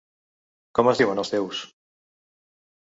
Com 0.79 0.89
es 0.93 1.03
diuen 1.03 1.23
els 1.25 1.33
teus.? 1.37 1.63